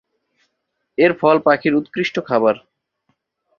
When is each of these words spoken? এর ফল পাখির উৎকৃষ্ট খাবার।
এর 0.97 1.11
ফল 1.19 1.37
পাখির 1.45 1.73
উৎকৃষ্ট 1.75 2.15
খাবার। 2.19 2.55